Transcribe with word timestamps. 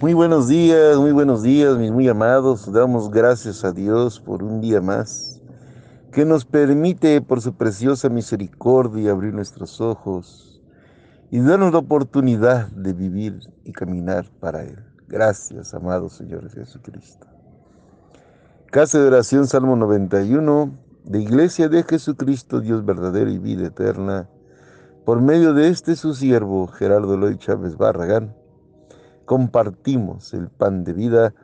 Muy 0.00 0.12
buenos 0.12 0.48
días, 0.48 0.96
muy 0.98 1.12
buenos 1.12 1.44
días, 1.44 1.78
mis 1.78 1.92
muy 1.92 2.08
amados. 2.08 2.70
Damos 2.70 3.10
gracias 3.10 3.64
a 3.64 3.70
Dios 3.70 4.18
por 4.18 4.42
un 4.42 4.60
día 4.60 4.80
más 4.80 5.40
que 6.10 6.24
nos 6.24 6.44
permite 6.44 7.20
por 7.20 7.40
su 7.40 7.54
preciosa 7.54 8.08
misericordia 8.08 9.12
abrir 9.12 9.32
nuestros 9.32 9.80
ojos 9.80 10.60
y 11.30 11.38
darnos 11.38 11.72
la 11.72 11.78
oportunidad 11.78 12.66
de 12.72 12.92
vivir 12.92 13.38
y 13.64 13.72
caminar 13.72 14.28
para 14.40 14.64
Él. 14.64 14.84
Gracias, 15.06 15.72
amado 15.74 16.08
Señor 16.08 16.50
Jesucristo. 16.50 17.28
Casa 18.72 18.98
de 18.98 19.06
oración, 19.06 19.46
Salmo 19.46 19.76
91, 19.76 20.76
de 21.04 21.20
Iglesia 21.20 21.68
de 21.68 21.84
Jesucristo, 21.84 22.60
Dios 22.60 22.84
verdadero 22.84 23.30
y 23.30 23.38
vida 23.38 23.68
eterna, 23.68 24.28
por 25.04 25.22
medio 25.22 25.54
de 25.54 25.68
este 25.68 25.94
su 25.94 26.14
siervo, 26.14 26.66
Gerardo 26.66 27.16
Loy 27.16 27.38
Chávez 27.38 27.76
Barragán 27.76 28.34
compartimos 29.24 30.34
el 30.34 30.48
pan 30.48 30.84
de 30.84 30.92
vida 30.92 31.34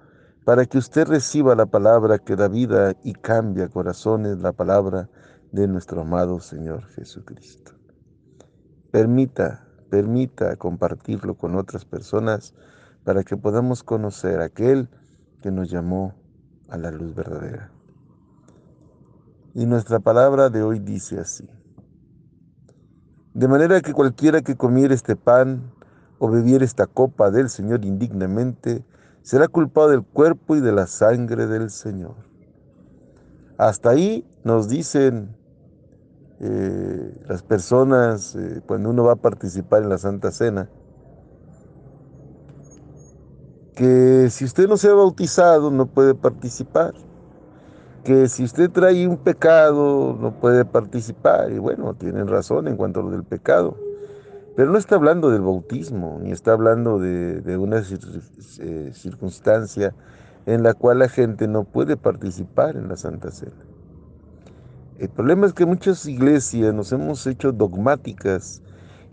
para 0.44 0.66
que 0.66 0.78
usted 0.78 1.06
reciba 1.06 1.54
la 1.54 1.66
palabra 1.66 2.18
que 2.18 2.36
da 2.36 2.48
vida 2.48 2.94
y 3.04 3.12
cambia 3.12 3.68
corazones, 3.68 4.38
la 4.38 4.52
palabra 4.52 5.08
de 5.52 5.68
nuestro 5.68 6.02
amado 6.02 6.40
Señor 6.40 6.84
Jesucristo. 6.88 7.72
Permita, 8.90 9.66
permita 9.90 10.56
compartirlo 10.56 11.36
con 11.36 11.56
otras 11.56 11.84
personas 11.84 12.54
para 13.04 13.22
que 13.22 13.36
podamos 13.36 13.82
conocer 13.82 14.40
a 14.40 14.46
aquel 14.46 14.88
que 15.42 15.50
nos 15.50 15.70
llamó 15.70 16.14
a 16.68 16.76
la 16.76 16.90
luz 16.90 17.14
verdadera. 17.14 17.70
Y 19.54 19.66
nuestra 19.66 19.98
palabra 19.98 20.48
de 20.48 20.62
hoy 20.62 20.78
dice 20.78 21.18
así. 21.18 21.48
De 23.34 23.48
manera 23.48 23.80
que 23.80 23.92
cualquiera 23.92 24.42
que 24.42 24.56
comiera 24.56 24.94
este 24.94 25.16
pan 25.16 25.72
o 26.20 26.28
bebiera 26.28 26.64
esta 26.64 26.86
copa 26.86 27.30
del 27.30 27.48
Señor 27.48 27.84
indignamente, 27.84 28.84
será 29.22 29.48
culpado 29.48 29.88
del 29.88 30.02
cuerpo 30.02 30.54
y 30.54 30.60
de 30.60 30.70
la 30.70 30.86
sangre 30.86 31.46
del 31.46 31.70
Señor. 31.70 32.14
Hasta 33.56 33.90
ahí 33.90 34.26
nos 34.44 34.68
dicen 34.68 35.34
eh, 36.40 37.24
las 37.26 37.42
personas 37.42 38.36
eh, 38.36 38.60
cuando 38.66 38.90
uno 38.90 39.04
va 39.04 39.14
a 39.14 39.16
participar 39.16 39.82
en 39.82 39.88
la 39.88 39.96
Santa 39.96 40.30
Cena, 40.30 40.68
que 43.74 44.28
si 44.30 44.44
usted 44.44 44.68
no 44.68 44.76
se 44.76 44.88
ha 44.88 44.94
bautizado 44.94 45.70
no 45.70 45.86
puede 45.86 46.14
participar, 46.14 46.92
que 48.04 48.28
si 48.28 48.44
usted 48.44 48.70
trae 48.70 49.08
un 49.08 49.16
pecado 49.16 50.18
no 50.20 50.38
puede 50.38 50.66
participar, 50.66 51.50
y 51.50 51.58
bueno, 51.58 51.94
tienen 51.94 52.28
razón 52.28 52.68
en 52.68 52.76
cuanto 52.76 53.00
a 53.00 53.04
lo 53.04 53.10
del 53.10 53.24
pecado. 53.24 53.74
Pero 54.60 54.72
no 54.72 54.76
está 54.76 54.96
hablando 54.96 55.30
del 55.30 55.40
bautismo, 55.40 56.18
ni 56.22 56.32
está 56.32 56.52
hablando 56.52 56.98
de, 56.98 57.56
una 57.56 57.78
eh, 57.78 58.90
circunstancia 58.92 59.94
en 60.44 60.62
la 60.62 60.74
cual 60.74 60.98
la 60.98 61.08
gente 61.08 61.48
no 61.48 61.64
puede 61.64 61.96
participar 61.96 62.76
en 62.76 62.86
la 62.88 62.98
Santa 62.98 63.30
Cena. 63.30 63.64
El 64.98 65.08
problema 65.08 65.46
es 65.46 65.54
que 65.54 65.64
muchas 65.64 66.04
iglesias 66.04 66.74
nos 66.74 66.92
hemos 66.92 67.26
hecho 67.26 67.52
dogmáticas 67.52 68.62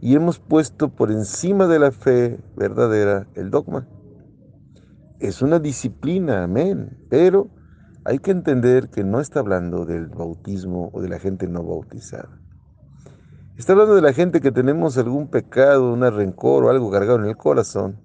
y 0.02 0.16
hemos 0.16 0.38
puesto 0.38 0.90
por 0.90 1.12
encima 1.12 1.66
de 1.68 1.80
la 1.80 1.92
fe 1.92 2.42
verdadera 2.58 3.26
el 3.36 3.50
dogma. 3.50 3.88
Es 5.22 5.42
una 5.42 5.60
disciplina, 5.60 6.44
amén, 6.44 7.06
pero 7.10 7.48
hay 8.04 8.20
que 8.20 8.32
entender 8.32 8.90
que 8.90 9.06
no 9.06 9.22
está 9.22 9.40
hablando 9.40 9.86
del 9.86 10.08
bautismo 10.08 10.90
o 10.92 11.02
de 11.02 11.08
la 11.08 11.20
gente 11.20 11.48
no 11.48 11.64
bautizada. 11.64 12.38
Está 13.58 13.74
hablando 13.74 13.96
de 13.96 14.04
la 14.04 14.14
gente 14.14 14.40
que 14.40 14.52
tenemos 14.52 15.00
algún 15.00 15.30
pecado, 15.30 15.92
un 15.92 16.02
rencor 16.02 16.64
o 16.64 16.70
algo 16.70 16.92
cargado 16.92 17.18
en 17.18 17.26
el 17.26 17.38
corazón, 17.38 18.00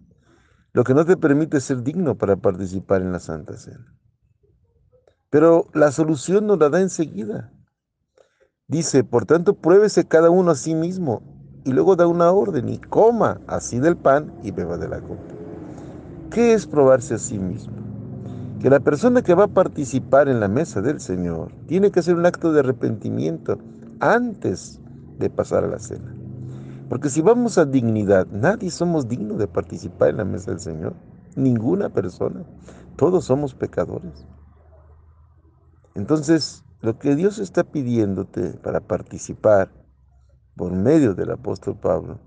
lo 0.72 0.83
que 0.83 0.95
no 0.95 1.05
te 1.05 1.19
permite 1.19 1.61
ser 1.61 1.83
digno 1.83 2.17
para 2.17 2.36
participar 2.36 3.03
en 3.03 3.12
la 3.12 3.20
Santa 3.20 3.58
Cena. 3.58 3.95
Pero 5.28 5.67
la 5.75 5.92
solución 5.92 6.47
nos 6.47 6.58
la 6.58 6.70
da 6.70 6.80
enseguida. 6.80 7.53
Dice, 8.67 9.05
por 9.05 9.27
tanto, 9.27 9.52
pruébese 9.52 10.08
cada 10.08 10.30
uno 10.30 10.52
a 10.52 10.55
sí 10.55 10.74
mismo 10.74 11.23
y 11.67 11.73
luego 11.73 11.96
da 11.96 12.07
una 12.07 12.33
orden 12.33 12.70
y 12.70 12.79
coma 12.79 13.42
así 13.46 13.79
del 13.79 13.98
pan 13.98 14.33
y 14.42 14.52
beba 14.52 14.79
de 14.79 14.89
la 14.89 15.02
copa. 15.02 15.35
¿Qué 16.30 16.55
es 16.55 16.67
probarse 16.67 17.17
a 17.17 17.18
sí 17.18 17.39
mismo? 17.39 17.74
Que 18.58 18.70
la 18.70 18.80
persona 18.80 19.20
que 19.20 19.35
va 19.35 19.45
a 19.45 19.48
participar 19.48 20.30
en 20.30 20.41
la 20.41 20.48
mesa 20.48 20.80
del 20.80 20.98
Señor 20.98 21.52
tiene 21.67 21.91
que 21.91 22.01
hacer 22.01 22.14
un 22.14 22.24
acto 22.24 22.55
de 22.55 22.61
arrepentimiento 22.61 23.58
antes 24.01 24.79
de 25.18 25.30
pasar 25.30 25.64
a 25.64 25.68
la 25.68 25.78
cena. 25.78 26.14
Porque 26.89 27.08
si 27.08 27.23
vamos 27.23 27.58
a 27.58 27.64
dignidad, 27.64 28.27
nadie 28.27 28.70
somos 28.70 29.08
dignos 29.08 29.39
de 29.39 29.48
participar 29.48 30.11
en 30.11 30.18
la 30.18 30.24
mesa 30.24 30.50
del 30.50 30.61
Señor. 30.61 30.95
Ninguna 31.36 31.89
persona. 31.89 32.45
Todos 32.96 33.24
somos 33.24 33.55
pecadores. 33.55 34.27
Entonces, 35.95 36.64
lo 36.80 36.98
que 36.98 37.17
Dios 37.17 37.39
está 37.39 37.64
pidiéndote 37.64 38.58
para 38.58 38.80
participar 38.80 39.73
por 40.56 40.73
medio 40.73 41.14
del 41.14 41.30
apóstol 41.30 41.79
Pablo 41.80 42.20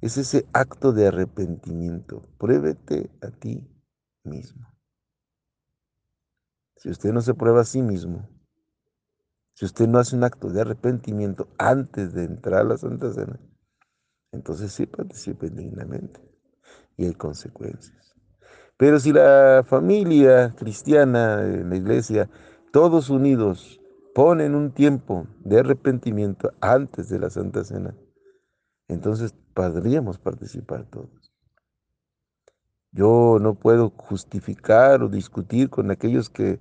es 0.00 0.16
ese 0.16 0.46
acto 0.52 0.92
de 0.92 1.08
arrepentimiento. 1.08 2.28
Pruébete 2.38 3.10
a 3.20 3.30
ti 3.30 3.70
mismo. 4.24 4.66
Si 6.76 6.90
usted 6.90 7.12
no 7.12 7.20
se 7.20 7.34
prueba 7.34 7.62
a 7.62 7.64
sí 7.64 7.82
mismo, 7.82 8.28
si 9.58 9.64
usted 9.64 9.88
no 9.88 9.98
hace 9.98 10.14
un 10.14 10.22
acto 10.22 10.50
de 10.50 10.60
arrepentimiento 10.60 11.48
antes 11.58 12.14
de 12.14 12.22
entrar 12.22 12.60
a 12.60 12.64
la 12.64 12.78
Santa 12.78 13.12
Cena, 13.12 13.40
entonces 14.30 14.70
sí 14.70 14.86
participe 14.86 15.50
dignamente 15.50 16.20
y 16.96 17.06
hay 17.06 17.14
consecuencias. 17.14 18.14
Pero 18.76 19.00
si 19.00 19.12
la 19.12 19.64
familia 19.66 20.54
cristiana 20.56 21.42
la 21.42 21.74
iglesia, 21.74 22.30
todos 22.70 23.10
unidos, 23.10 23.80
ponen 24.14 24.54
un 24.54 24.70
tiempo 24.70 25.26
de 25.40 25.58
arrepentimiento 25.58 26.52
antes 26.60 27.08
de 27.08 27.18
la 27.18 27.28
Santa 27.28 27.64
Cena, 27.64 27.96
entonces 28.86 29.34
podríamos 29.54 30.18
participar 30.18 30.84
todos. 30.84 31.32
Yo 32.92 33.38
no 33.40 33.56
puedo 33.56 33.90
justificar 33.90 35.02
o 35.02 35.08
discutir 35.08 35.68
con 35.68 35.90
aquellos 35.90 36.30
que 36.30 36.60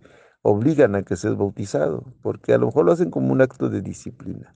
obligan 0.49 0.95
a 0.95 1.03
que 1.03 1.17
seas 1.17 1.35
bautizado, 1.35 2.05
porque 2.21 2.53
a 2.53 2.57
lo 2.57 2.67
mejor 2.67 2.85
lo 2.85 2.93
hacen 2.93 3.11
como 3.11 3.33
un 3.33 3.41
acto 3.41 3.69
de 3.69 3.81
disciplina, 3.81 4.55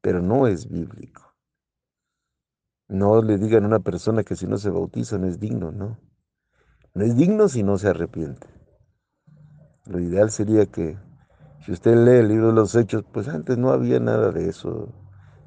pero 0.00 0.22
no 0.22 0.46
es 0.46 0.68
bíblico. 0.68 1.34
No 2.86 3.20
le 3.20 3.36
digan 3.36 3.64
a 3.64 3.66
una 3.66 3.80
persona 3.80 4.22
que 4.22 4.36
si 4.36 4.46
no 4.46 4.56
se 4.56 4.70
bautiza 4.70 5.18
no 5.18 5.26
es 5.26 5.40
digno, 5.40 5.72
no. 5.72 5.98
No 6.94 7.04
es 7.04 7.16
digno 7.16 7.48
si 7.48 7.64
no 7.64 7.76
se 7.76 7.88
arrepiente. 7.88 8.46
Lo 9.86 9.98
ideal 9.98 10.30
sería 10.30 10.66
que 10.66 10.96
si 11.64 11.72
usted 11.72 11.96
lee 11.96 12.20
el 12.20 12.28
libro 12.28 12.46
de 12.48 12.52
los 12.52 12.76
hechos, 12.76 13.04
pues 13.12 13.26
antes 13.26 13.58
no 13.58 13.70
había 13.70 13.98
nada 13.98 14.30
de 14.30 14.48
eso. 14.48 14.94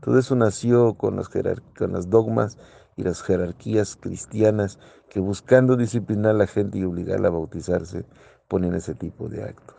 Todo 0.02 0.20
eso 0.20 0.36
nació 0.36 0.96
con 0.96 1.16
las, 1.16 1.30
con 1.30 1.94
las 1.94 2.10
dogmas 2.10 2.58
y 2.98 3.04
las 3.04 3.22
jerarquías 3.22 3.96
cristianas 3.96 4.78
que 5.10 5.22
buscando 5.22 5.78
disciplinar 5.78 6.32
a 6.32 6.40
la 6.40 6.48
gente 6.48 6.80
y 6.80 6.84
obligarla 6.84 7.30
a 7.30 7.32
bautizarse, 7.32 8.06
ponen 8.50 8.74
ese 8.74 8.96
tipo 8.96 9.30
de 9.30 9.44
actos. 9.44 9.78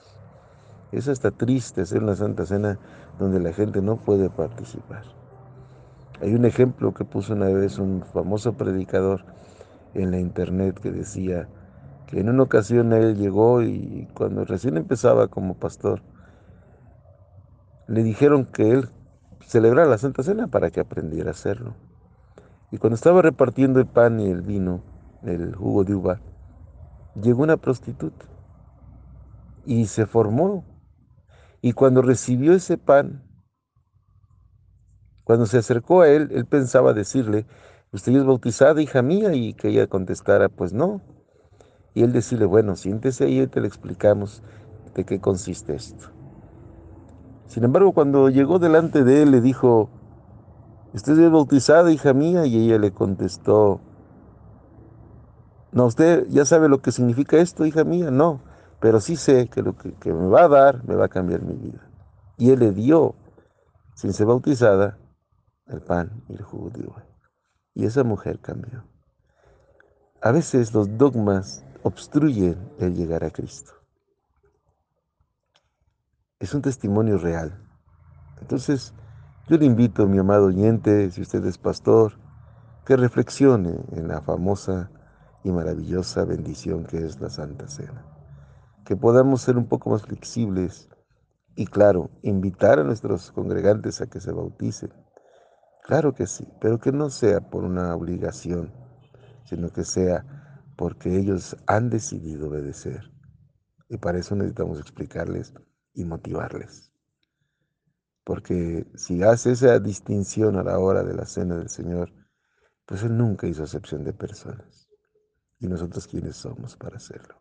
Es 0.92 1.08
hasta 1.08 1.31
triste 1.31 1.82
hacer 1.82 2.03
una 2.03 2.16
Santa 2.16 2.47
Cena 2.47 2.78
donde 3.19 3.41
la 3.41 3.53
gente 3.53 3.82
no 3.82 3.97
puede 3.97 4.31
participar. 4.31 5.03
Hay 6.22 6.34
un 6.34 6.44
ejemplo 6.44 6.94
que 6.94 7.04
puso 7.04 7.34
una 7.34 7.48
vez 7.48 7.78
un 7.78 8.03
famoso 8.12 8.54
predicador 8.54 9.25
en 9.94 10.10
la 10.10 10.19
internet 10.19 10.78
que 10.80 10.91
decía 10.91 11.48
que 12.06 12.20
en 12.20 12.28
una 12.28 12.44
ocasión 12.44 12.92
él 12.92 13.16
llegó 13.16 13.62
y 13.62 14.09
cuando 14.14 14.44
recién 14.44 14.76
empezaba 14.76 15.28
como 15.28 15.54
pastor, 15.54 16.03
le 17.88 18.03
dijeron 18.03 18.47
que 18.47 18.70
él 18.70 18.88
celebrara 19.44 19.88
la 19.88 19.98
Santa 19.98 20.22
Cena 20.22 20.47
para 20.47 20.70
que 20.70 20.80
aprendiera 20.80 21.30
a 21.30 21.32
hacerlo. 21.32 21.75
Y 22.70 22.78
cuando 22.78 22.94
estaba 22.94 23.20
repartiendo 23.20 23.80
el 23.80 23.86
pan 23.86 24.20
y 24.20 24.28
el 24.28 24.42
vino, 24.42 24.80
el 25.25 25.56
jugo 25.56 25.82
de 25.82 25.94
uva, 25.94 26.20
llegó 27.21 27.42
una 27.42 27.56
prostituta 27.56 28.27
y 29.70 29.86
se 29.86 30.04
formó. 30.04 30.64
Y 31.62 31.74
cuando 31.74 32.02
recibió 32.02 32.54
ese 32.54 32.76
pan, 32.76 33.22
cuando 35.22 35.46
se 35.46 35.58
acercó 35.58 36.00
a 36.00 36.08
él, 36.08 36.28
él 36.32 36.44
pensaba 36.44 36.92
decirle, 36.92 37.46
usted 37.92 38.16
es 38.16 38.24
bautizada, 38.24 38.82
hija 38.82 39.00
mía, 39.00 39.32
y 39.32 39.54
que 39.54 39.68
ella 39.68 39.86
contestara, 39.86 40.48
pues 40.48 40.72
no. 40.72 41.00
Y 41.94 42.02
él 42.02 42.12
decirle, 42.12 42.46
bueno, 42.46 42.74
siéntese 42.74 43.26
ahí 43.26 43.40
y 43.40 43.46
te 43.46 43.60
le 43.60 43.68
explicamos 43.68 44.42
de 44.92 45.04
qué 45.04 45.20
consiste 45.20 45.76
esto. 45.76 46.08
Sin 47.46 47.62
embargo, 47.62 47.92
cuando 47.92 48.28
llegó 48.28 48.58
delante 48.58 49.04
de 49.04 49.22
él, 49.22 49.30
le 49.30 49.40
dijo, 49.40 49.88
usted 50.94 51.16
es 51.16 51.30
bautizada, 51.30 51.92
hija 51.92 52.12
mía, 52.12 52.44
y 52.44 52.56
ella 52.56 52.78
le 52.78 52.90
contestó, 52.90 53.80
no, 55.70 55.86
usted 55.86 56.26
ya 56.28 56.44
sabe 56.44 56.68
lo 56.68 56.82
que 56.82 56.90
significa 56.90 57.36
esto, 57.36 57.64
hija 57.66 57.84
mía, 57.84 58.10
no 58.10 58.49
pero 58.80 58.98
sí 58.98 59.16
sé 59.16 59.48
que 59.48 59.62
lo 59.62 59.77
que, 59.77 60.12
me 60.12 60.28
va 60.28 60.44
a 60.44 60.48
dar 60.48 60.84
me 60.84 60.94
va 60.94 61.04
a 61.04 61.09
cambiar 61.09 61.42
mi 61.42 61.54
vida. 61.54 61.86
Y 62.38 62.50
Él 62.50 62.60
le 62.60 62.72
dio, 62.72 63.15
sin 63.94 64.15
ser 64.15 64.27
bautizada, 64.27 64.98
el 65.66 65.82
pan 65.82 66.24
y 66.28 66.32
el 66.32 66.42
jugo 66.42 66.71
de 66.71 66.86
uva. 66.86 67.04
Y 67.74 67.84
esa 67.84 68.03
mujer 68.03 68.41
cambió. 68.41 68.84
A 70.22 70.32
veces 70.32 70.72
los 70.72 70.97
dogmas 70.97 71.65
obstruyen 71.82 72.56
el 72.78 72.94
llegar 72.94 73.22
a 73.22 73.30
Cristo. 73.30 73.72
Es 76.38 76.54
un 76.54 76.62
testimonio 76.62 77.18
real. 77.18 77.53
Entonces, 78.41 78.94
yo 79.47 79.59
le 79.59 79.66
invito, 79.66 80.06
mi 80.06 80.18
amado 80.18 80.47
oyente, 80.47 81.10
si 81.10 81.21
usted 81.21 81.44
es 81.44 81.59
pastor, 81.59 82.15
que 82.86 82.97
reflexione 82.97 83.78
en 83.92 84.09
la 84.09 84.22
famosa 84.22 84.91
y 85.44 85.50
maravillosa 85.50 86.24
bendición 86.24 86.84
que 86.84 87.04
es 87.04 87.21
la 87.21 87.28
Santa 87.28 87.68
Cena. 87.68 88.09
Que 88.91 88.97
podamos 88.97 89.42
ser 89.42 89.57
un 89.57 89.69
poco 89.69 89.91
más 89.91 90.03
flexibles 90.03 90.89
y, 91.54 91.66
claro, 91.66 92.10
invitar 92.22 92.81
a 92.81 92.83
nuestros 92.83 93.31
congregantes 93.31 94.01
a 94.01 94.09
que 94.09 94.19
se 94.19 94.33
bauticen. 94.33 94.92
Claro 95.84 96.13
que 96.13 96.27
sí, 96.27 96.45
pero 96.60 96.81
que 96.81 96.91
no 96.91 97.09
sea 97.09 97.39
por 97.39 97.63
una 97.63 97.95
obligación, 97.95 98.75
sino 99.45 99.72
que 99.72 99.84
sea 99.84 100.72
porque 100.77 101.16
ellos 101.16 101.57
han 101.69 101.89
decidido 101.89 102.48
obedecer. 102.48 103.13
Y 103.89 103.97
para 103.98 104.19
eso 104.19 104.34
necesitamos 104.34 104.81
explicarles 104.81 105.54
y 105.95 106.04
motivarles. 106.04 106.92
Porque 108.25 108.91
si 108.97 109.22
hace 109.22 109.53
esa 109.53 109.78
distinción 109.78 110.57
a 110.57 110.65
la 110.65 110.81
hora 110.81 111.04
de 111.04 111.15
la 111.15 111.27
cena 111.27 111.59
del 111.59 111.69
Señor, 111.69 112.13
pues 112.87 113.04
Él 113.04 113.16
nunca 113.16 113.47
hizo 113.47 113.63
acepción 113.63 114.03
de 114.03 114.15
personas. 114.15 114.89
¿Y 115.60 115.69
nosotros 115.69 116.09
quiénes 116.09 116.34
somos 116.34 116.77
para 116.77 116.97
hacerlo? 116.97 117.41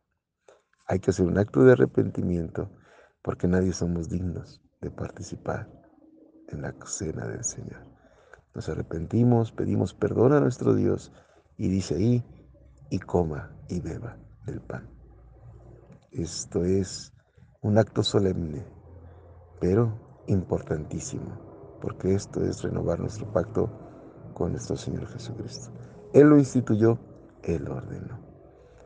Hay 0.90 1.00
que 1.00 1.12
hacer 1.12 1.28
un 1.28 1.38
acto 1.38 1.64
de 1.64 1.74
arrepentimiento 1.74 2.72
porque 3.22 3.48
nadie 3.48 3.74
somos 3.74 4.10
dignos 4.10 4.60
de 4.82 4.90
participar 4.90 5.70
en 6.48 6.64
la 6.64 6.74
cena 6.84 7.28
del 7.28 7.44
Señor. 7.44 7.86
Nos 8.56 8.70
arrepentimos, 8.70 9.52
pedimos 9.52 9.94
perdón 9.94 10.34
a 10.34 10.40
nuestro 10.40 10.74
Dios 10.74 11.12
y 11.58 11.68
dice 11.68 11.94
ahí, 11.94 12.26
y 12.90 12.98
coma 12.98 13.56
y 13.68 13.82
beba 13.82 14.18
del 14.48 14.62
pan. 14.62 14.90
Esto 16.10 16.66
es 16.66 17.14
un 17.62 17.78
acto 17.78 18.02
solemne, 18.02 18.66
pero 19.62 20.24
importantísimo, 20.26 21.78
porque 21.82 22.16
esto 22.16 22.44
es 22.44 22.64
renovar 22.64 23.00
nuestro 23.00 23.32
pacto 23.32 23.70
con 24.34 24.54
nuestro 24.54 24.76
Señor 24.76 25.06
Jesucristo. 25.06 25.72
Él 26.14 26.30
lo 26.30 26.40
instituyó, 26.40 26.98
Él 27.44 27.66
lo 27.66 27.76
ordenó. 27.76 28.20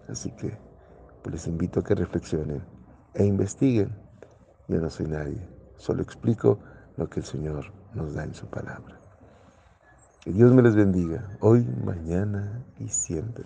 Así 0.10 0.30
que 0.32 0.73
pues 1.24 1.34
les 1.34 1.48
invito 1.48 1.80
a 1.80 1.84
que 1.84 1.96
reflexionen 1.96 2.62
e 3.14 3.26
investiguen. 3.26 3.90
Yo 4.68 4.80
no 4.80 4.90
soy 4.90 5.08
nadie, 5.08 5.42
solo 5.78 6.04
explico 6.04 6.60
lo 6.98 7.10
que 7.10 7.22
el 7.22 7.26
Señor 7.26 7.66
nos 7.94 8.14
da 8.14 8.24
en 8.24 8.34
su 8.34 8.48
palabra. 8.48 9.00
Que 10.24 10.32
Dios 10.32 10.54
me 10.54 10.62
les 10.62 10.76
bendiga, 10.76 11.38
hoy, 11.40 11.66
mañana 11.84 12.64
y 12.80 12.90
siempre. 12.90 13.46